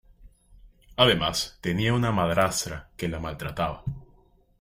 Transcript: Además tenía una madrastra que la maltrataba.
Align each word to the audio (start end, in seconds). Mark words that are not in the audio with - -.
Además 0.97 1.59
tenía 1.61 1.93
una 1.93 2.11
madrastra 2.11 2.89
que 2.97 3.07
la 3.07 3.19
maltrataba. 3.19 3.83